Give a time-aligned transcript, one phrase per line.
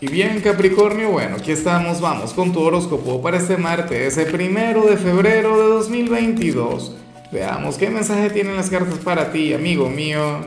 [0.00, 4.86] Y bien Capricornio, bueno, aquí estamos, vamos con tu horóscopo para este martes, el primero
[4.86, 6.94] de febrero de 2022.
[7.32, 10.42] Veamos qué mensaje tienen las cartas para ti, amigo mío.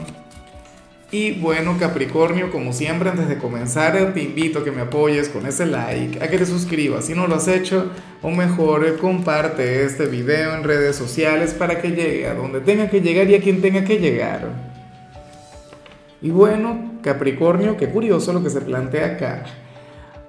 [1.11, 5.45] Y bueno Capricornio, como siempre antes de comenzar te invito a que me apoyes con
[5.45, 7.91] ese like, a que te suscribas si no lo has hecho,
[8.21, 13.01] o mejor comparte este video en redes sociales para que llegue a donde tenga que
[13.01, 14.47] llegar y a quien tenga que llegar.
[16.21, 19.43] Y bueno, Capricornio, qué curioso lo que se plantea acá.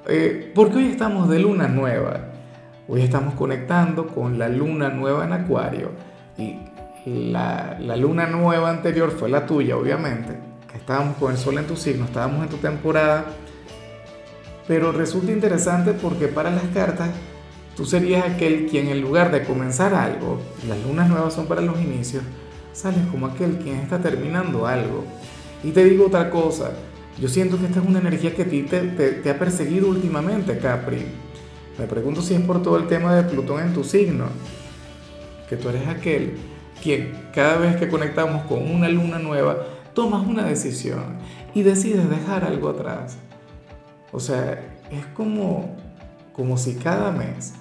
[0.07, 2.29] Eh, porque hoy estamos de luna nueva.
[2.89, 5.91] Hoy estamos conectando con la luna nueva en Acuario.
[6.37, 6.59] Y
[7.07, 10.37] la, luna nueva anterior fue la tuya, obviamente.
[10.75, 13.27] Estábamos con el sol en tu signo, estábamos en tu temporada.
[14.67, 17.11] Pero resulta interesante porque para las cartas
[17.77, 21.81] tú serías aquel quien en lugar de comenzar algo, las lunas nuevas son para los
[21.81, 22.23] inicios,
[22.73, 25.05] sales como aquel quien está terminando algo.
[25.65, 26.73] Y te digo otra cosa,
[27.21, 31.05] yo siento que esta es una energía que a ti te, ha perseguido últimamente, Capri.
[31.79, 34.27] Me pregunto si es por todo el tema de Plutón en tu signo,
[35.49, 36.37] que tú eres aquel
[36.83, 39.57] quien cada vez que conectamos con una luna nueva,
[39.95, 41.19] tomas una decisión
[41.55, 43.17] y decides dejar algo atrás.
[44.11, 45.77] O sea, es como,
[46.33, 47.55] como si cada mes,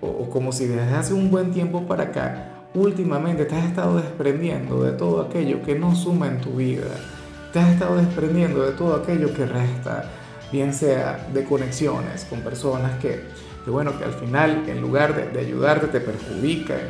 [0.00, 3.96] o, o como si desde hace un buen tiempo para acá, últimamente te has estado
[3.96, 6.96] desprendiendo de todo aquello que no suma en tu vida
[7.56, 10.04] te has estado desprendiendo de todo aquello que resta,
[10.52, 13.22] bien sea de conexiones con personas que,
[13.66, 16.80] bueno, que al final en lugar de, ayudarte te perjudican,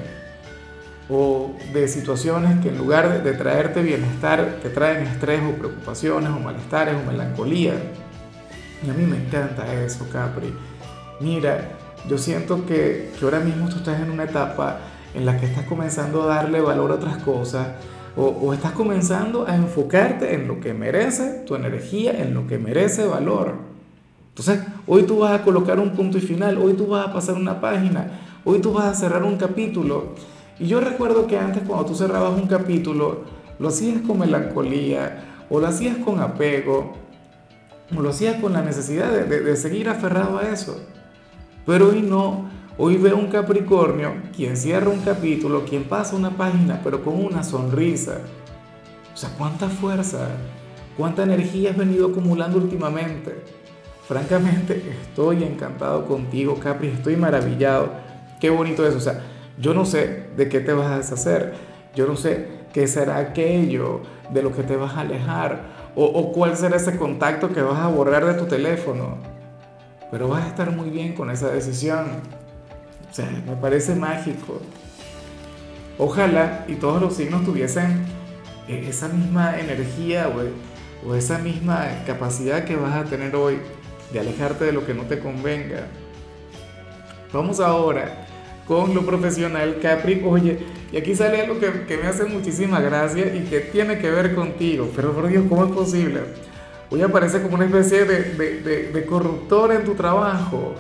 [1.09, 6.41] o de situaciones que en lugar de, traerte bienestar te traen estrés o preocupaciones o
[6.41, 7.75] malestares o melancolía.
[8.85, 10.53] Y a mí me encanta eso, Capri.
[11.21, 11.61] Mira,
[12.09, 14.81] yo siento que, que ahora mismo tú estás en una etapa
[15.15, 17.69] en la que estás comenzando a darle valor a otras cosas,
[18.17, 23.07] o, estás comenzando a enfocarte en lo que merece tu energía, en lo que merece
[23.07, 23.55] valor.
[24.31, 27.35] Entonces, hoy tú vas a colocar un punto y final, hoy tú vas a pasar
[27.35, 30.15] una página, hoy tú vas a cerrar un capítulo.
[30.59, 33.25] Y yo recuerdo que antes cuando tú cerrabas un capítulo,
[33.59, 36.95] lo hacías con melancolía, o lo hacías con apego,
[37.95, 40.81] o lo hacías con la necesidad de, de seguir aferrado a eso.
[41.67, 42.49] Pero hoy no,
[42.79, 47.43] Hoy veo un Capricornio quien cierra un capítulo, quien pasa una página, pero con una
[47.43, 48.19] sonrisa.
[49.15, 50.29] O sea, cuánta fuerza,
[50.95, 53.35] cuánta energía has venido acumulando últimamente.
[54.07, 57.93] Francamente, estoy encantado contigo, Capri, estoy maravillado.
[58.43, 58.95] Qué bonito es.
[58.95, 59.23] O sea,
[59.59, 61.55] yo no sé de qué te vas a deshacer.
[61.95, 64.03] Yo no sé qué será aquello
[64.35, 65.63] de lo que te vas a alejar.
[65.95, 69.17] O, o cuál será ese contacto que vas a borrar de tu teléfono.
[70.11, 72.05] Pero vas a estar muy bien con esa decisión.
[73.17, 74.61] O sea, me parece mágico.
[75.97, 78.05] Ojalá y todos los signos tuviesen
[78.69, 83.57] eh, esa misma energía o, esa misma capacidad que vas a tener hoy
[84.13, 85.87] de alejarte de lo que no te convenga.
[87.33, 88.27] Vamos ahora
[88.69, 90.23] con lo profesional, Capri.
[90.23, 90.59] Oye,
[90.93, 94.91] y aquí sale algo que, me hace muchísima gracia y que tiene que ver contigo.
[94.95, 96.21] Pero por Dios, ¿cómo es posible?
[96.91, 100.75] Hoy aparece como una especie de corruptor en tu trabajo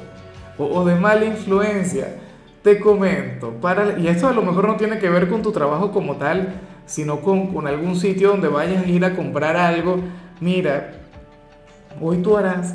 [0.58, 2.25] o, de mala influencia.
[2.66, 5.92] Te comento, para, y esto a lo mejor no tiene que ver con tu trabajo
[5.92, 10.00] como tal, sino con, con algún sitio donde vayas a ir a comprar algo.
[10.40, 10.94] Mira,
[12.00, 12.74] hoy tú harás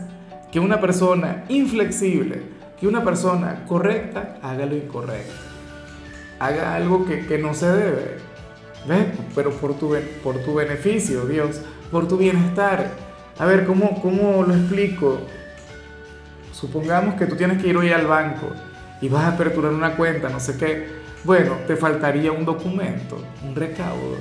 [0.49, 2.41] que una persona inflexible,
[2.79, 5.33] que una persona correcta haga lo incorrecto.
[6.39, 8.17] Haga algo que, que no se debe.
[8.87, 9.07] ¿Ves?
[9.35, 11.59] Pero por tu, por tu beneficio, Dios,
[11.91, 12.91] por tu bienestar.
[13.37, 15.19] A ver, ¿cómo, cómo lo explico?
[16.53, 18.47] Supongamos que tú tienes que ir hoy al banco
[19.01, 20.87] y vas a aperturar una cuenta, no sé qué.
[21.23, 24.17] Bueno, te faltaría un documento, un recaudo.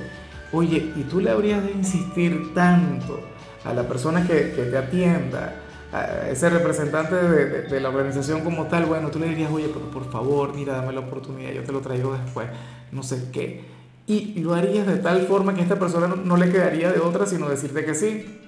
[0.51, 3.21] Oye, ¿y tú le habrías de insistir tanto
[3.63, 5.55] a la persona que, te atienda,
[5.93, 8.85] a ese representante de, la organización como tal?
[8.85, 11.79] Bueno, tú le dirías, oye, pero por favor, mira, dame la oportunidad, yo te lo
[11.79, 12.47] traigo después,
[12.91, 13.63] no sé qué.
[14.07, 16.99] Y lo harías de tal forma que a esta persona no, no le quedaría de
[16.99, 18.39] otra sino decirte que sí.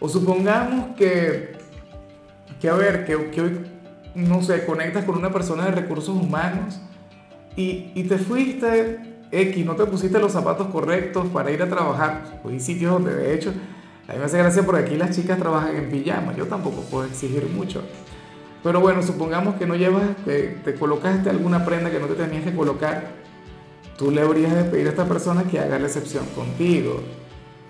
[0.00, 1.62] O supongamos que
[2.62, 3.58] que a ver, que, que hoy,
[4.14, 6.80] no sé, conectas con una persona de recursos humanos
[7.56, 9.00] y, y te fuiste
[9.30, 12.40] X, no te pusiste los zapatos correctos para ir a trabajar.
[12.44, 13.52] Hoy hay sitios donde de hecho,
[14.08, 17.06] a mí me hace gracia porque aquí las chicas trabajan en pijama, yo tampoco puedo
[17.06, 17.82] exigir mucho.
[18.62, 22.54] Pero bueno, supongamos que no llevas, te colocaste alguna prenda que no te tenías que
[22.54, 23.22] colocar,
[23.96, 27.00] tú le habrías de pedir a esta persona que haga la excepción contigo.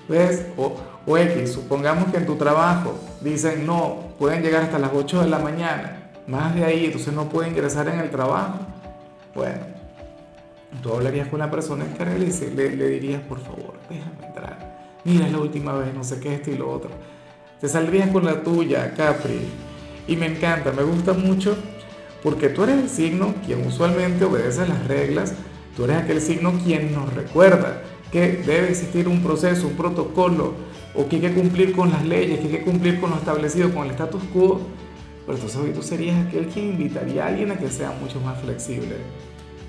[0.09, 0.47] ¿Ves?
[0.57, 5.23] O, o X, supongamos que en tu trabajo dicen no, pueden llegar hasta las 8
[5.23, 8.59] de la mañana, más de ahí, entonces no pueden ingresar en el trabajo.
[9.35, 9.61] Bueno,
[10.83, 15.01] tú hablarías con la persona encargada y le, le, dirías, por favor, déjame entrar.
[15.05, 16.91] Mira, es la última vez, no sé qué, esto y lo otro.
[17.61, 19.41] te saldrías con la tuya, Capri.
[20.07, 21.57] Y me encanta, me gusta mucho
[22.23, 25.35] porque tú eres el signo quien usualmente obedece las reglas,
[25.77, 27.83] tú eres aquel signo quien nos recuerda
[28.13, 30.53] que debe existir un proceso, un protocolo,
[30.95, 33.73] o que hay que cumplir con las leyes, que hay que cumplir con lo establecido,
[33.73, 34.61] con el status quo.
[35.27, 38.41] Pero entonces hoy tú serías aquel quien invitaría a alguien a que sea mucho más
[38.41, 38.97] flexible.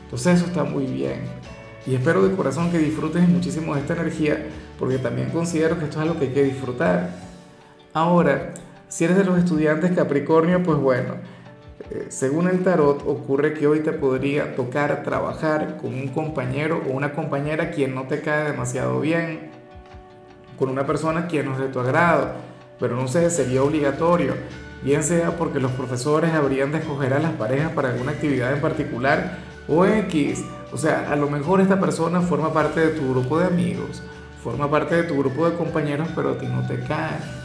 [0.03, 1.21] Entonces eso está muy bien.
[1.85, 4.45] Y espero de corazón que disfrutes muchísimo de esta energía,
[4.79, 7.09] porque también considero que esto es algo que hay que disfrutar.
[7.93, 8.53] Ahora,
[8.87, 11.15] si eres de los estudiantes Capricornio, pues bueno,
[11.89, 16.93] eh, según el tarot, ocurre que hoy te podría tocar trabajar con un compañero o
[16.93, 19.51] una compañera quien no te cae demasiado bien,
[20.57, 22.31] con una persona quien no es de tu agrado,
[22.79, 24.33] pero no sé, sería obligatorio,
[24.83, 28.61] bien sea porque los profesores habrían de escoger a las parejas para alguna actividad en
[28.61, 29.37] particular
[29.67, 33.45] o X, o sea, a lo mejor esta persona forma parte de tu grupo de
[33.45, 34.03] amigos,
[34.43, 37.43] forma parte de tu grupo de compañeros, pero a ti no te cae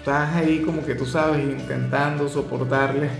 [0.00, 3.10] estás ahí como que tú sabes, intentando soportarle,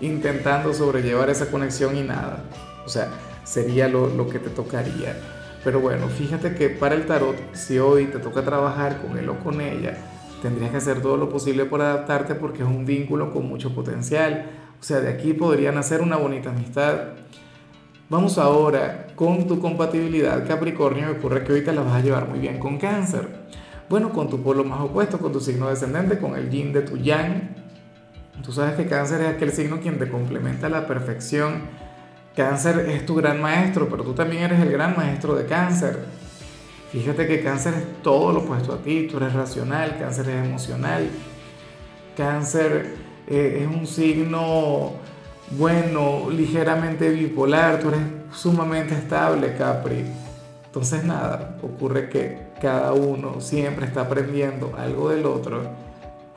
[0.00, 2.42] intentando sobrellevar esa conexión y nada.
[2.84, 3.08] O sea,
[3.44, 5.16] sería lo, lo, que te tocaría.
[5.62, 9.38] Pero bueno, fíjate que para el tarot, si hoy te toca trabajar con él o
[9.38, 9.96] con ella,
[10.44, 14.50] tendrías que hacer todo lo posible por adaptarte porque es un vínculo con mucho potencial.
[14.78, 17.14] O sea, de aquí podría nacer una bonita amistad.
[18.10, 21.06] Vamos ahora con tu compatibilidad Capricornio.
[21.06, 23.26] Me ocurre que te la vas a llevar muy bien con cáncer.
[23.88, 26.98] Bueno, con tu polo más opuesto, con tu signo descendente, con el yin de tu
[26.98, 27.56] yang.
[28.44, 31.62] Tú sabes que cáncer es aquel signo quien te complementa a la perfección.
[32.36, 36.00] Cáncer es tu gran maestro, pero tú también eres el gran maestro de cáncer.
[36.94, 41.10] Fíjate que cáncer es todo lo opuesto a ti, tú eres racional, cáncer es emocional.
[42.16, 42.94] Cáncer
[43.26, 44.92] eh, es un signo
[45.50, 48.00] bueno, ligeramente bipolar, tú eres
[48.32, 50.04] sumamente estable, Capri.
[50.66, 55.62] Entonces nada, ocurre que cada uno siempre está aprendiendo algo del otro.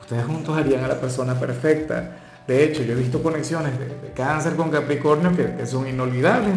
[0.00, 2.16] Ustedes juntos harían a la persona perfecta.
[2.48, 6.56] De hecho, yo he visto conexiones de, cáncer con Capricornio que, son inolvidables.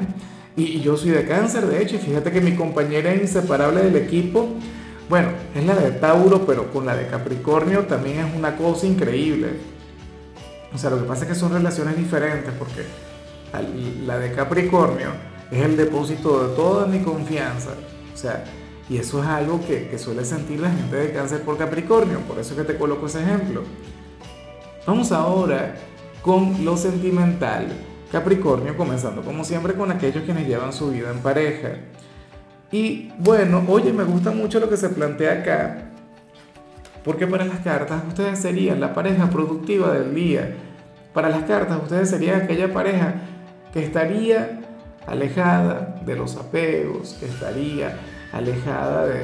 [0.55, 4.49] Y, yo soy de cáncer, de hecho, y fíjate que mi compañera inseparable del equipo,
[5.09, 9.49] bueno, es la de Tauro, pero con la de Capricornio también es una cosa increíble.
[10.73, 12.85] O sea, lo que pasa es que son relaciones diferentes porque
[14.05, 15.09] la de Capricornio
[15.51, 17.71] es el depósito de toda mi confianza.
[18.13, 18.45] O sea,
[18.89, 22.55] y eso es algo que, suele sentir la gente de cáncer por Capricornio, por eso
[22.55, 23.63] que te coloco ese ejemplo.
[24.85, 25.75] Vamos ahora
[26.21, 27.67] con lo sentimental.
[28.11, 31.69] Capricornio, comenzando como siempre con aquellos quienes llevan su vida en pareja.
[32.71, 35.91] Y bueno, oye, me gusta mucho lo que se plantea acá,
[37.03, 40.55] porque para las cartas ustedes serían la pareja productiva del día.
[41.13, 43.15] Para las cartas ustedes serían aquella pareja
[43.73, 44.61] que estaría
[45.07, 47.97] alejada de los apegos, que estaría
[48.31, 49.23] alejada de,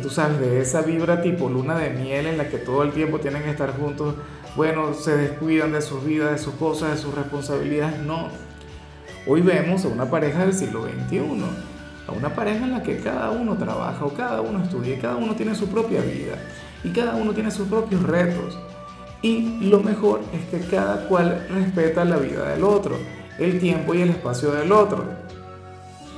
[0.00, 3.18] tú sabes, de esa vibra tipo luna de miel en la que todo el tiempo
[3.18, 4.14] tienen que estar juntos,
[4.56, 8.28] bueno, se descuidan de sus vidas, de sus cosas, de sus responsabilidades, no.
[9.26, 11.20] Hoy vemos a una pareja del siglo XXI,
[12.06, 15.16] a una pareja en la que cada uno trabaja o cada uno estudia y cada
[15.16, 16.36] uno tiene su propia vida
[16.84, 18.58] y cada uno tiene sus propios retos.
[19.22, 22.96] Y lo mejor es que cada cual respeta la vida del otro
[23.38, 25.04] el tiempo y el espacio del otro.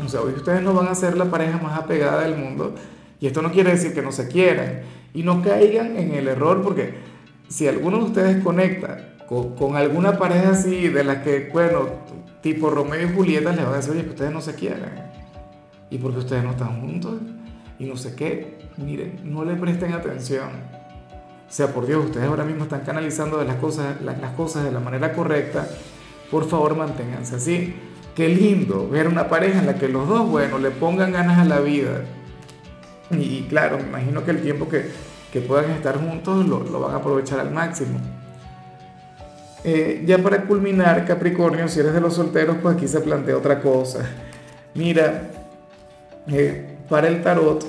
[0.04, 2.74] O sea, hoy ustedes no van a ser la pareja más apegada del mundo
[3.20, 4.82] y esto no quiere decir que no se quieran
[5.14, 6.94] y no caigan en el error porque
[7.48, 11.88] si alguno de ustedes conecta con, alguna pareja así de la que, bueno,
[12.40, 15.11] tipo Romeo y Julieta, les va a decir, oye, que ustedes no se quieran
[15.90, 17.14] y porque ustedes no están juntos
[17.78, 20.49] y no sé qué, miren, no le presten atención.
[21.49, 24.73] O sea, por Dios, ustedes ahora mismo están canalizando las cosas, las, las cosas de
[24.73, 25.68] la manera correcta
[26.30, 27.75] por favor manténganse así.
[28.14, 31.44] Qué lindo ver una pareja en la que los dos, bueno, le pongan ganas a
[31.44, 32.02] la vida.
[33.11, 34.90] Y, claro, me imagino que el tiempo que,
[35.37, 37.99] que puedan estar juntos lo, lo, van a aprovechar al máximo.
[39.64, 43.61] Eh, ya para culminar, Capricornio, si eres de los solteros, pues aquí se plantea otra
[43.61, 43.99] cosa.
[44.75, 45.28] Mira,
[46.28, 47.66] eh, para el tarot,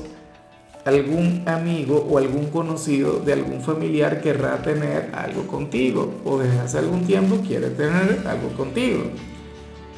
[0.86, 6.78] algún amigo o algún conocido de algún familiar querrá tener algo contigo o desde hace
[6.78, 9.04] algún tiempo quiere tener algo contigo.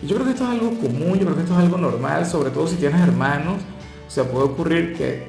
[0.02, 2.50] Yo creo que esto es algo común, yo creo que esto es algo normal, sobre
[2.50, 3.62] todo si tienes hermanos.
[4.08, 5.29] O sea, puede ocurrir que,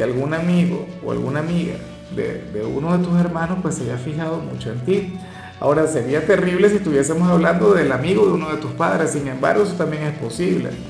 [0.00, 1.74] que algún amigo o alguna amiga
[2.16, 5.18] de, de, uno de tus hermanos pues se haya fijado mucho en ti.
[5.60, 9.62] Ahora, sería terrible si estuviésemos hablando del amigo de uno de tus padres, sin embargo,
[9.62, 10.70] eso también es posible.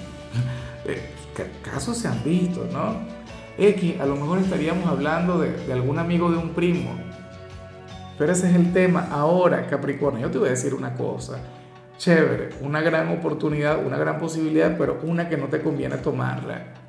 [0.86, 1.10] Eh,
[1.62, 2.94] casos se han visto, ¿no?
[3.58, 6.92] X, a lo mejor estaríamos hablando de, algún amigo de un primo.
[8.16, 9.08] Pero ese es el tema.
[9.10, 11.38] Ahora, Capricornio, yo te voy a decir una cosa.
[11.98, 16.79] Chévere, una gran oportunidad, una gran posibilidad, pero una que no te conviene tomarla.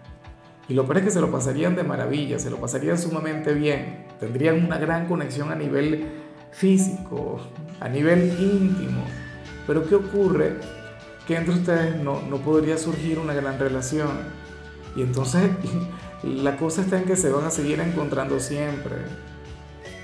[0.71, 4.05] Y lo peor es que se lo pasarían de maravilla, se lo pasarían sumamente bien.
[4.21, 6.07] Tendrían una gran conexión a nivel
[6.53, 7.41] físico,
[7.81, 9.03] a nivel íntimo.
[9.67, 10.59] Pero ¿qué ocurre?
[11.27, 14.11] Que entre ustedes no, no podría surgir una gran relación.
[14.95, 15.49] Y entonces
[16.23, 18.95] la cosa está en que se van a seguir encontrando siempre.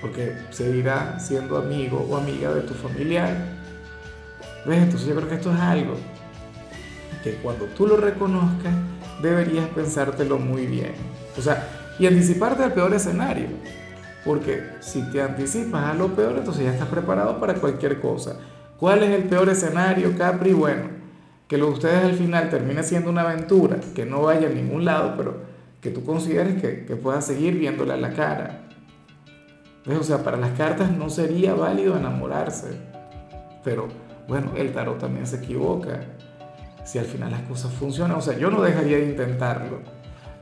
[0.01, 3.37] Porque seguirá siendo amigo o amiga de tu familiar.
[4.65, 4.79] ¿Ves?
[4.79, 5.93] Entonces yo creo que esto es algo
[7.23, 8.73] que cuando tú lo reconozcas,
[9.21, 10.93] deberías pensártelo muy bien.
[11.37, 11.67] O sea,
[11.99, 13.47] y anticiparte al peor escenario.
[14.25, 18.37] Porque si te anticipas a lo peor, entonces ya estás preparado para cualquier cosa.
[18.77, 20.53] ¿Cuál es el peor escenario, Capri?
[20.53, 20.89] Bueno,
[21.47, 24.85] que lo de ustedes al final termine siendo una aventura, que no vaya a ningún
[24.85, 25.37] lado, pero
[25.81, 28.67] que tú consideres que, que puedas seguir viéndole a la cara.
[29.87, 32.67] O sea, para las cartas no sería válido enamorarse.
[33.63, 33.87] Pero
[34.27, 36.01] bueno, el tarot también se equivoca.
[36.87, 39.81] Si al final las cosas funcionan, o sea, yo no dejaría de intentarlo.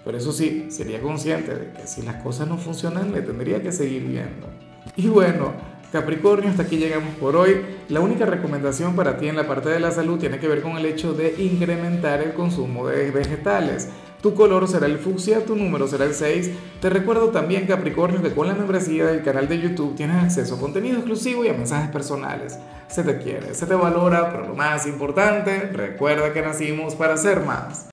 [0.04, 3.72] Pero eso sí, sería consciente de que si las cosas no funcionan, le tendría que
[3.72, 4.48] seguir viendo.
[4.96, 5.54] Y bueno,
[5.92, 7.62] Capricornio, hasta aquí llegamos por hoy.
[7.90, 10.78] La única recomendación para ti en la parte de la salud tiene que ver con
[10.78, 13.90] el hecho de incrementar el consumo de vegetales.
[14.26, 16.50] Tu color será el fucsia, tu número será el 6.
[16.82, 20.60] Te recuerdo también, Capricornio, que con la membresía del canal de YouTube tienes acceso a
[20.60, 22.58] contenido exclusivo y a mensajes personales.
[22.88, 27.42] Se te quiere, se te valora, pero lo más importante, recuerda que nacimos para ser
[27.42, 27.84] más.